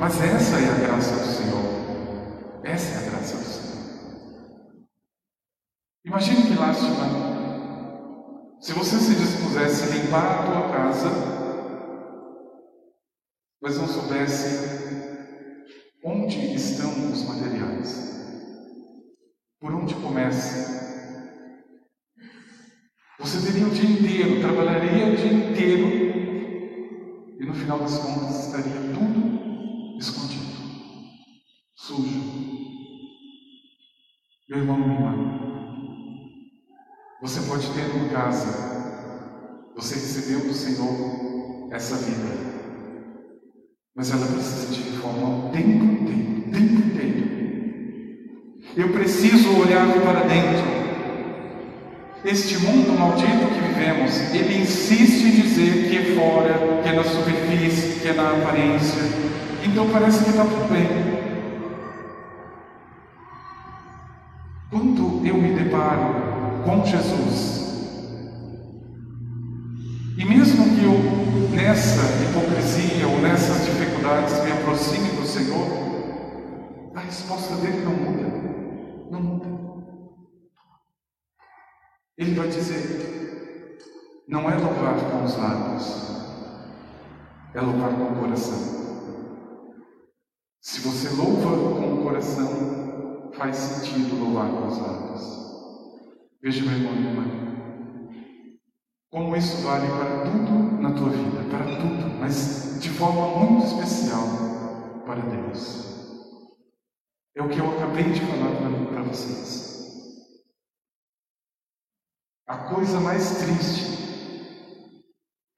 Mas 0.00 0.18
essa 0.22 0.58
é 0.58 0.70
a 0.70 0.78
graça 0.78 1.14
do 1.14 1.26
Senhor. 1.26 1.62
Essa 2.64 2.94
é 2.94 3.06
a 3.06 3.10
graça 3.10 3.36
do 3.36 3.44
Senhor. 3.44 4.86
Imagine 6.04 6.46
que 6.46 6.54
lástima 6.54 7.29
se 8.70 8.74
você 8.74 9.00
se 9.00 9.16
dispusesse 9.16 9.82
a 9.82 9.96
limpar 9.96 10.24
a 10.24 10.42
tua 10.44 10.68
casa, 10.70 11.10
mas 13.60 13.76
não 13.76 13.88
soubesse 13.88 15.10
onde 16.04 16.54
estão 16.54 17.10
os 17.10 17.24
materiais, 17.24 18.20
por 19.58 19.74
onde 19.74 19.92
começa. 19.96 20.70
Você 23.18 23.50
teria 23.50 23.66
o 23.66 23.70
dia 23.70 23.90
inteiro, 23.90 24.40
trabalharia 24.40 25.14
o 25.14 25.16
dia 25.16 25.32
inteiro 25.32 25.88
e 27.40 27.44
no 27.44 27.52
final 27.52 27.80
das 27.80 27.98
contas 27.98 28.46
estaria 28.46 28.94
tudo 28.94 29.98
escondido, 29.98 30.62
sujo. 31.74 32.20
Meu 34.48 34.58
irmão, 34.60 34.78
minha 34.78 34.94
irmã, 34.94 35.39
você 37.20 37.40
pode 37.42 37.68
ter 37.72 37.82
uma 37.94 38.08
casa, 38.08 38.48
você 39.76 39.94
recebeu 39.94 40.40
do 40.40 40.54
Senhor 40.54 41.68
essa 41.70 41.96
vida, 41.96 42.28
mas 43.94 44.10
ela 44.10 44.26
precisa 44.26 44.72
de 44.72 44.90
reforma 44.90 45.48
o 45.48 45.50
tempo 45.50 45.84
inteiro, 45.84 46.38
o 46.38 46.50
tempo 46.50 46.72
inteiro. 46.72 47.30
Eu 48.74 48.88
preciso 48.92 49.54
olhar 49.58 49.86
para 50.00 50.20
dentro. 50.20 50.80
Este 52.24 52.56
mundo 52.58 52.98
maldito 52.98 53.46
que 53.48 53.60
vivemos, 53.68 54.18
ele 54.34 54.62
insiste 54.62 55.24
em 55.24 55.42
dizer 55.42 55.90
que 55.90 55.96
é 55.98 56.14
fora, 56.14 56.82
que 56.82 56.88
é 56.88 56.92
na 56.92 57.04
superfície, 57.04 58.00
que 58.00 58.08
é 58.08 58.14
na 58.14 58.30
aparência. 58.30 59.02
Então 59.62 59.90
parece 59.90 60.24
que 60.24 60.30
está 60.30 60.44
tudo 60.44 60.70
bem. 60.72 60.88
Quando 64.70 65.26
eu 65.26 65.34
me 65.34 65.52
deparo 65.54 66.49
com 66.64 66.84
Jesus. 66.84 67.60
E 70.18 70.24
mesmo 70.24 70.64
que 70.64 70.84
eu, 70.84 71.50
nessa 71.54 72.02
hipocrisia 72.22 73.08
ou 73.08 73.18
nessas 73.20 73.64
dificuldades, 73.64 74.44
me 74.44 74.52
aproxime 74.52 75.08
do 75.10 75.26
Senhor, 75.26 75.66
a 76.94 77.00
resposta 77.00 77.54
dele 77.56 77.84
não 77.84 77.92
muda. 77.92 78.30
Não 79.10 79.20
muda. 79.20 79.50
Ele 82.18 82.34
vai 82.34 82.48
dizer: 82.48 83.78
não 84.28 84.50
é 84.50 84.56
louvar 84.56 84.94
com 85.10 85.24
os 85.24 85.36
lábios, 85.36 86.10
é 87.54 87.60
louvar 87.60 87.90
com 87.94 88.04
o 88.04 88.16
coração. 88.20 88.80
Se 90.60 90.80
você 90.80 91.08
louva 91.16 91.80
com 91.80 91.94
o 91.94 92.02
coração, 92.02 93.30
faz 93.32 93.56
sentido 93.56 94.22
louvar 94.22 94.50
com 94.50 94.66
os 94.66 94.78
lábios. 94.78 95.49
Veja, 96.42 96.64
meu 96.64 96.72
irmão 96.72 96.94
e 96.94 96.96
minha 96.96 97.10
irmã, 97.10 97.40
como 99.10 99.36
isso 99.36 99.62
vale 99.62 99.86
para 99.88 100.24
tudo 100.24 100.80
na 100.80 100.94
tua 100.94 101.10
vida, 101.10 101.44
para 101.50 101.66
tudo, 101.66 102.18
mas 102.18 102.80
de 102.80 102.88
forma 102.88 103.36
muito 103.36 103.66
especial 103.66 104.24
para 105.04 105.20
Deus. 105.20 105.90
É 107.36 107.42
o 107.42 107.48
que 107.50 107.58
eu 107.58 107.76
acabei 107.76 108.04
de 108.04 108.20
falar 108.20 108.56
para 108.88 109.02
vocês. 109.02 109.70
A 112.46 112.56
coisa 112.74 112.98
mais 113.00 113.36
triste 113.38 114.00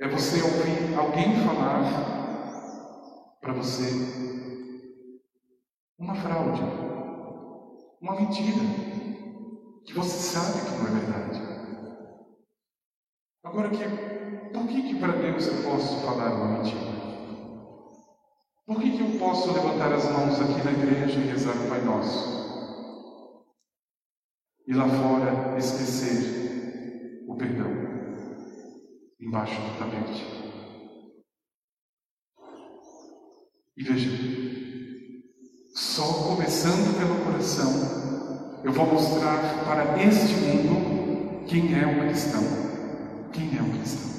é 0.01 0.09
você 0.09 0.43
ouvir 0.43 0.99
alguém 0.99 1.45
falar 1.47 3.39
para 3.41 3.53
você 3.53 3.89
uma 5.97 6.17
fraude, 6.17 6.61
uma 8.01 8.17
mentira 8.17 9.12
você 9.91 10.19
sabe 10.37 10.65
que 10.65 10.77
não 10.77 10.87
é 10.87 11.01
verdade. 11.01 11.53
Agora, 13.45 13.71
que, 13.71 13.85
por 14.53 14.69
que, 14.69 14.83
que 14.83 15.01
para 15.01 15.13
Deus 15.13 15.47
eu 15.47 15.63
posso 15.65 16.01
falar 16.01 16.35
uma 16.35 16.59
mentira? 16.59 16.93
Por 18.65 18.81
que, 18.81 18.97
que 18.97 19.03
eu 19.03 19.19
posso 19.19 19.53
levantar 19.53 19.93
as 19.93 20.05
mãos 20.11 20.41
aqui 20.41 20.65
na 20.65 20.73
igreja 20.73 21.19
e 21.19 21.27
rezar 21.27 21.57
o 21.57 21.69
Pai 21.69 21.83
Nosso? 21.83 22.43
E 24.67 24.73
lá 24.73 24.89
fora 24.89 25.59
esquecer 25.59 27.25
o 27.29 27.37
perdão 27.37 27.71
embaixo 29.21 29.61
do 29.61 29.79
tapete. 29.79 30.25
E 33.77 33.83
veja, 33.83 34.11
só 35.75 36.29
começando 36.29 36.97
pelo 36.99 37.25
coração 37.25 38.02
eu 38.65 38.73
vou 38.73 38.87
mostrar 38.87 39.65
para 39.65 40.03
este 40.03 40.35
mundo 40.35 41.43
quem 41.47 41.75
é 41.81 41.87
um 41.87 42.07
cristão. 42.07 42.43
Quem 43.33 43.59
é 43.59 43.63
um 43.63 43.71
cristão? 43.71 44.11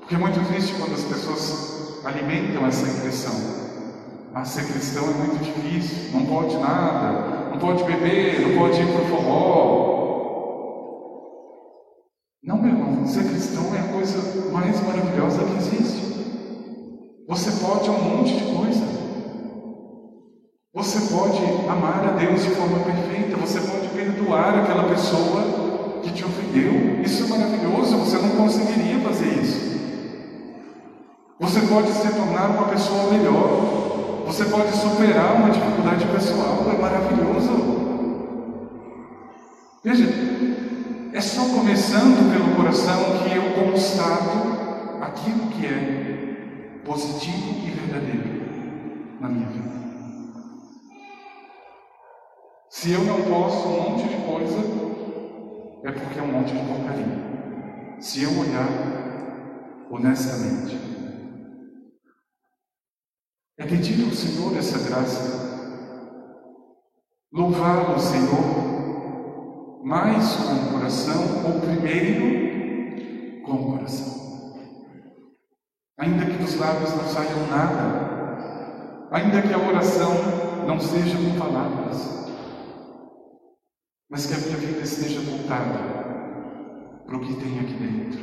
Porque 0.00 0.14
é 0.16 0.18
muito 0.18 0.44
triste 0.48 0.74
quando 0.74 0.94
as 0.94 1.04
pessoas 1.04 2.04
alimentam 2.04 2.66
essa 2.66 2.88
impressão. 2.88 3.34
Ah, 4.34 4.44
ser 4.44 4.64
cristão 4.66 5.04
é 5.04 5.14
muito 5.14 5.38
difícil, 5.44 6.12
não 6.12 6.26
pode 6.26 6.56
nada, 6.56 7.50
não 7.50 7.58
pode 7.58 7.84
beber, 7.84 8.40
não 8.40 8.58
pode 8.58 8.80
ir 8.80 8.86
para 8.86 9.02
o 9.02 9.06
forró. 9.06 9.92
Não, 12.42 12.60
meu 12.60 12.72
irmão, 12.72 13.06
ser 13.06 13.24
cristão 13.24 13.72
é 13.74 13.78
a 13.78 13.92
coisa 13.92 14.50
mais 14.50 14.80
maravilhosa 14.80 15.44
que 15.44 15.56
existe. 15.58 16.02
Você 17.28 17.52
pode 17.64 17.88
um 17.88 18.02
monte 18.02 18.36
de 18.36 18.52
coisa. 18.56 19.01
Você 20.74 21.00
pode 21.12 21.36
amar 21.68 22.02
a 22.02 22.12
Deus 22.12 22.44
de 22.44 22.50
forma 22.52 22.78
perfeita, 22.78 23.36
você 23.36 23.60
pode 23.60 23.88
perdoar 23.88 24.58
aquela 24.58 24.84
pessoa 24.84 26.00
que 26.02 26.10
te 26.10 26.24
ofendeu. 26.24 27.02
Isso 27.02 27.24
é 27.24 27.26
maravilhoso, 27.26 27.98
você 27.98 28.16
não 28.16 28.30
conseguiria 28.30 28.98
fazer 29.00 29.34
isso. 29.34 29.78
Você 31.38 31.60
pode 31.60 31.92
se 31.92 32.08
tornar 32.14 32.48
uma 32.52 32.68
pessoa 32.68 33.12
melhor, 33.12 34.24
você 34.24 34.46
pode 34.46 34.74
superar 34.74 35.36
uma 35.36 35.50
dificuldade 35.50 36.06
pessoal, 36.06 36.64
é 36.74 36.80
maravilhoso. 36.80 37.82
Veja, 39.84 40.08
é 41.12 41.20
só 41.20 41.42
começando 41.54 42.32
pelo 42.32 42.56
coração 42.56 43.18
que 43.18 43.36
eu 43.36 43.70
constato 43.70 45.02
aquilo 45.02 45.48
que 45.48 45.66
é 45.66 46.80
positivo 46.82 47.58
e 47.62 47.70
verdadeiro 47.72 48.42
na 49.20 49.28
minha 49.28 49.48
vida. 49.48 49.81
Se 52.82 52.90
eu 52.90 53.04
não 53.04 53.22
posso 53.22 53.68
um 53.68 53.90
monte 53.90 54.08
de 54.08 54.16
coisa, 54.26 54.58
é 55.84 55.92
porque 55.92 56.18
é 56.18 56.22
um 56.22 56.32
monte 56.32 56.52
de 56.52 56.58
porcaria. 56.64 58.00
Se 58.00 58.24
eu 58.24 58.30
olhar 58.40 58.66
honestamente, 59.88 60.76
é 63.56 63.64
pedir 63.64 64.04
ao 64.04 64.10
Senhor 64.10 64.58
essa 64.58 64.80
graça, 64.80 66.02
louvá-lo, 67.32 68.00
Senhor, 68.00 69.84
mais 69.84 70.34
com 70.34 70.52
o 70.52 70.72
coração, 70.72 71.22
ou 71.46 71.60
primeiro 71.60 73.42
com 73.44 73.52
o 73.52 73.76
coração. 73.76 74.56
Ainda 75.98 76.26
que 76.26 76.42
dos 76.42 76.56
lábios 76.56 76.90
não 76.96 77.04
saiam 77.04 77.46
nada, 77.46 79.06
ainda 79.12 79.40
que 79.40 79.54
a 79.54 79.68
oração 79.68 80.14
não 80.66 80.80
seja 80.80 81.16
com 81.16 81.38
palavras, 81.38 82.21
mas 84.12 84.26
que 84.26 84.34
a 84.34 84.38
minha 84.38 84.58
vida 84.58 84.80
esteja 84.82 85.22
voltada 85.22 85.78
para 87.06 87.16
o 87.16 87.20
que 87.20 87.34
tem 87.34 87.60
aqui 87.60 87.72
dentro. 87.72 88.20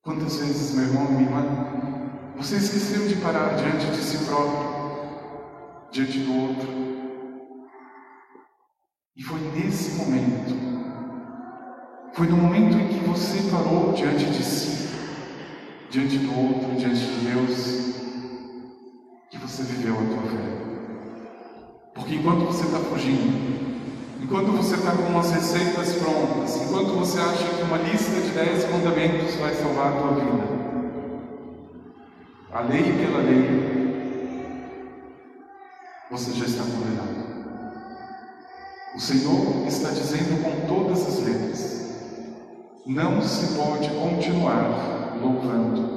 Quantas 0.00 0.36
vezes, 0.36 0.76
meu 0.76 0.84
irmão 0.84 1.06
e 1.06 1.10
minha 1.10 1.22
irmã, 1.22 2.32
você 2.36 2.54
esqueceu 2.54 3.08
de 3.08 3.16
parar 3.16 3.56
diante 3.56 3.84
de 3.86 3.96
si 3.96 4.24
próprio, 4.26 5.90
diante 5.90 6.20
do 6.20 6.40
outro? 6.40 6.68
E 9.16 9.24
foi 9.24 9.40
nesse 9.40 9.96
momento, 9.96 10.54
foi 12.14 12.28
no 12.28 12.36
momento 12.36 12.76
em 12.76 12.88
que 12.90 13.04
você 13.08 13.50
parou 13.50 13.92
diante 13.92 14.26
de 14.26 14.44
si, 14.44 14.88
diante 15.90 16.18
do 16.18 16.32
outro, 16.32 16.76
diante 16.76 17.00
de 17.00 17.26
Deus, 17.26 17.96
que 19.28 19.38
você 19.38 19.64
viveu 19.64 19.94
a 19.94 20.04
tua 20.04 20.30
fé. 20.30 20.55
Porque 22.06 22.20
enquanto 22.20 22.44
você 22.44 22.64
está 22.66 22.78
fugindo, 22.78 24.22
enquanto 24.22 24.52
você 24.52 24.76
está 24.76 24.92
com 24.92 25.02
umas 25.08 25.28
receitas 25.32 25.92
prontas, 25.94 26.62
enquanto 26.62 26.96
você 26.96 27.18
acha 27.18 27.48
que 27.48 27.62
uma 27.64 27.78
lista 27.78 28.12
de 28.20 28.28
dez 28.28 28.70
mandamentos 28.70 29.34
vai 29.34 29.52
salvar 29.56 29.88
a 29.88 30.00
tua 30.00 30.14
vida, 30.14 30.44
a 32.52 32.60
lei 32.60 32.92
pela 32.92 33.18
lei, 33.18 34.46
você 36.08 36.30
já 36.30 36.44
está 36.44 36.62
condenado. 36.62 37.26
O 38.94 39.00
Senhor 39.00 39.66
está 39.66 39.90
dizendo 39.90 40.44
com 40.44 40.64
todas 40.68 41.08
as 41.08 41.24
letras: 41.24 41.86
não 42.86 43.20
se 43.20 43.56
pode 43.56 43.88
continuar 43.88 45.18
louvando 45.20 45.88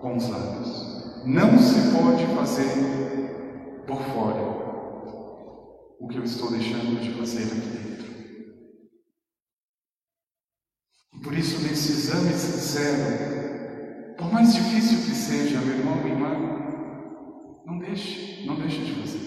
com 0.00 0.16
os 0.16 0.28
lábios. 0.28 1.22
Não 1.24 1.56
se 1.60 1.92
pode 1.96 2.26
fazer 2.34 3.84
por 3.86 4.02
fora 4.02 4.59
o 6.00 6.08
que 6.08 6.16
eu 6.16 6.24
estou 6.24 6.50
deixando 6.50 6.98
de 6.98 7.12
fazer 7.12 7.44
aqui 7.44 7.68
dentro. 7.68 8.10
E 11.12 11.20
por 11.22 11.34
isso, 11.34 11.60
nesse 11.60 11.92
exame 11.92 12.32
sincero, 12.32 14.16
por 14.16 14.32
mais 14.32 14.54
difícil 14.54 14.98
que 15.04 15.14
seja, 15.14 15.60
meu 15.60 15.76
irmão, 15.76 15.96
minha 15.96 16.14
irmã, 16.14 17.62
não 17.66 17.78
deixe, 17.78 18.46
não 18.46 18.56
deixe 18.56 18.82
de 18.82 18.94
fazer. 18.94 19.20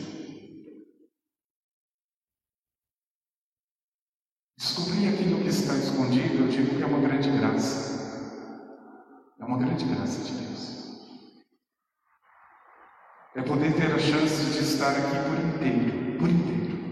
Descobrir 4.58 5.10
aquilo 5.10 5.42
que 5.42 5.50
está 5.50 5.76
escondido, 5.78 6.44
eu 6.44 6.48
digo 6.48 6.76
que 6.76 6.82
é 6.82 6.86
uma 6.88 7.08
grande 7.08 7.30
graça. 7.30 7.94
É 9.40 9.46
uma 9.46 9.60
grande 9.60 9.86
graça 9.86 10.24
de 10.24 10.34
Deus. 10.42 10.54
É 13.36 13.42
poder 13.44 13.76
ter 13.76 13.92
a 13.94 14.00
chance 14.00 14.46
de 14.46 14.60
estar 14.60 14.92
aqui 14.92 15.18
por 15.30 15.53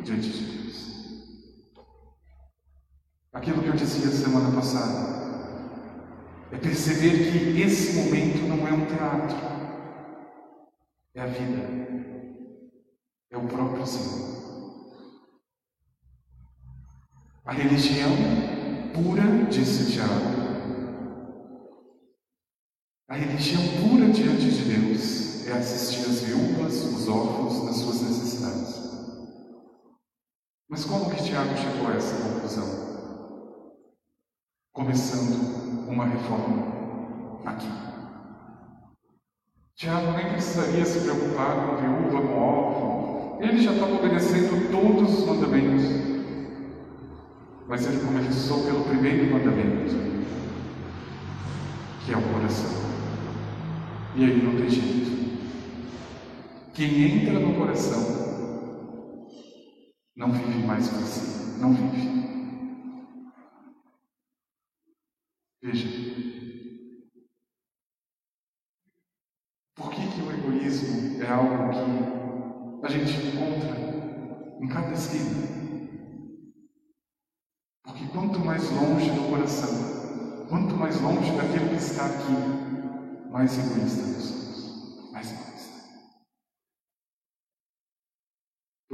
diante 0.02 0.30
de 0.30 0.46
Deus. 0.46 0.62
Aquilo 3.34 3.62
que 3.62 3.70
eu 3.70 3.76
dizia 3.76 4.12
semana 4.12 4.54
passada 4.56 5.22
é 6.52 6.58
perceber 6.58 7.32
que 7.32 7.62
esse 7.62 7.94
momento 7.94 8.40
não 8.48 8.68
é 8.68 8.74
um 8.74 8.86
teatro, 8.86 9.38
é 11.16 11.22
a 11.22 11.26
vida, 11.26 11.62
é 13.32 13.38
o 13.38 13.48
próprio 13.48 13.88
Senhor. 13.88 14.32
A 17.46 17.54
religião 17.54 18.12
pura, 18.94 19.24
disse 19.50 19.94
Tiago, 19.94 20.42
a 23.08 23.16
religião 23.16 23.62
pura 23.82 24.10
diante 24.10 24.50
de 24.52 24.64
Deus 24.64 25.46
é 25.48 25.54
assistir 25.54 26.10
as 26.10 26.22
viúvas, 26.22 26.84
os 26.84 27.08
órfãos 27.08 27.66
nas 27.66 27.76
suas 27.78 28.02
necessidades. 28.02 28.81
Mas 30.72 30.86
como 30.86 31.10
que 31.10 31.22
Tiago 31.22 31.54
chegou 31.58 31.92
a 31.92 31.96
essa 31.98 32.16
conclusão? 32.24 32.66
Começando 34.72 35.86
uma 35.90 36.06
reforma 36.06 37.42
aqui. 37.46 37.68
Tiago 39.76 40.14
nem 40.14 40.32
precisaria 40.32 40.86
se 40.86 41.02
preocupar 41.02 41.58
com 41.58 41.76
viúva, 41.76 42.26
com 42.26 42.38
órfão. 42.38 43.42
Ele 43.42 43.62
já 43.62 43.74
estava 43.74 43.96
obedecendo 43.96 44.72
todos 44.72 45.20
os 45.20 45.26
mandamentos. 45.26 45.84
Mas 47.68 47.86
ele 47.86 48.06
começou 48.06 48.64
pelo 48.64 48.86
primeiro 48.86 49.30
mandamento, 49.30 49.94
que 52.06 52.14
é 52.14 52.18
o 52.18 52.34
coração. 52.34 52.72
E 54.16 54.24
aí 54.24 54.42
não 54.42 54.56
tem 54.56 54.70
jeito. 54.70 55.12
Quem 56.74 57.24
entra 57.24 57.40
no 57.42 57.56
coração 57.56 58.21
não 60.16 60.32
vive 60.32 60.66
mais 60.66 60.88
para 60.90 61.02
si, 61.02 61.60
não 61.60 61.74
vive. 61.74 62.22
Veja, 65.62 65.88
por 69.76 69.92
que, 69.92 70.08
que 70.08 70.22
o 70.22 70.32
egoísmo 70.32 71.22
é 71.22 71.28
algo 71.28 72.80
que 72.80 72.86
a 72.86 72.90
gente 72.90 73.28
encontra 73.28 73.78
em 74.60 74.68
cada 74.68 74.94
esquina? 74.94 75.62
Porque 77.84 78.06
quanto 78.08 78.40
mais 78.40 78.70
longe 78.72 79.12
do 79.12 79.30
coração, 79.30 80.48
quanto 80.50 80.76
mais 80.76 81.00
longe 81.00 81.32
daquilo 81.36 81.70
que 81.70 81.76
está 81.76 82.06
aqui, 82.06 83.30
mais 83.32 83.58
egoísta 83.58 84.02
nós 84.08 84.24
somos. 84.24 85.12
Mais 85.12 85.32
egoísta. 85.32 85.51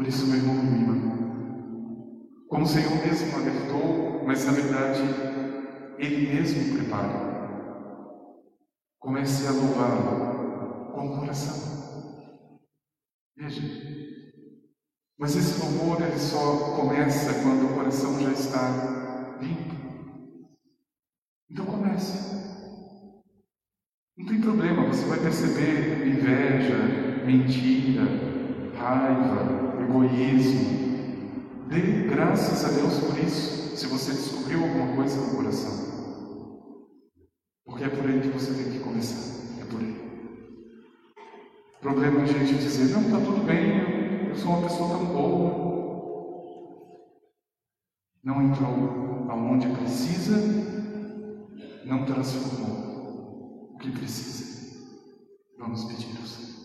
Isso, 0.07 0.25
meu 0.27 0.37
irmão, 0.37 0.55
irmã, 0.55 1.17
como 2.47 2.63
o 2.63 2.67
Senhor 2.67 2.95
mesmo 3.05 3.35
alertou, 3.35 4.23
mas 4.25 4.45
na 4.45 4.53
verdade 4.53 5.01
Ele 5.97 6.33
mesmo 6.33 6.77
prepara. 6.77 7.27
Comece 8.99 9.47
a 9.47 9.51
louvá-lo 9.51 10.93
com 10.93 11.07
o 11.07 11.19
coração. 11.19 12.61
Veja. 13.35 13.61
Mas 15.19 15.35
esse 15.35 15.59
louvor 15.59 16.01
ele 16.01 16.17
só 16.17 16.77
começa 16.77 17.41
quando 17.41 17.65
o 17.65 17.73
coração 17.75 18.17
já 18.21 18.31
está 18.31 19.37
limpo. 19.41 19.75
Então 21.51 21.65
comece. 21.65 22.37
Não 24.17 24.25
tem 24.25 24.39
problema, 24.39 24.87
você 24.87 25.05
vai 25.05 25.19
perceber 25.19 26.07
inveja, 26.07 26.77
mentira, 27.25 28.36
raiva, 28.77 29.81
egoísmo. 29.81 30.77
Dê 31.67 32.07
graças 32.07 32.63
a 32.63 32.79
Deus 32.79 32.99
por 32.99 33.17
isso, 33.19 33.75
se 33.75 33.87
você 33.87 34.11
descobriu 34.11 34.63
alguma 34.63 34.95
coisa 34.95 35.19
no 35.19 35.35
coração. 35.35 35.87
Porque 37.65 37.83
é 37.83 37.89
por 37.89 38.09
aí 38.09 38.21
que 38.21 38.29
você 38.29 38.53
tem 38.53 38.71
que 38.71 38.79
começar. 38.79 39.61
É 39.61 39.65
por 39.65 39.79
aí. 39.79 39.95
O 41.77 41.79
problema 41.81 42.21
é 42.21 42.23
a 42.23 42.25
gente 42.25 42.55
dizer, 42.55 42.93
não, 42.93 43.01
está 43.01 43.19
tudo 43.19 43.45
bem, 43.45 44.29
eu 44.29 44.35
sou 44.35 44.51
uma 44.51 44.61
pessoa 44.67 44.89
tão 44.89 45.05
boa. 45.05 45.67
Não 48.23 48.41
entrou 48.41 49.27
aonde 49.29 49.67
precisa, 49.69 50.37
não 51.85 52.05
transformou 52.05 53.73
o 53.73 53.77
que 53.77 53.91
precisa. 53.91 54.47
Vamos 55.59 55.85
pedir 55.85 56.17
ao 56.17 56.25
Senhor. 56.25 56.56